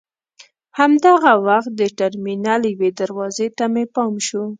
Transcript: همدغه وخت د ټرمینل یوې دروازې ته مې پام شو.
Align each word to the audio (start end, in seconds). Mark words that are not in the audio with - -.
همدغه 0.79 1.33
وخت 1.47 1.71
د 1.75 1.81
ټرمینل 1.97 2.61
یوې 2.73 2.89
دروازې 2.99 3.47
ته 3.57 3.65
مې 3.73 3.83
پام 3.95 4.13
شو. 4.27 4.43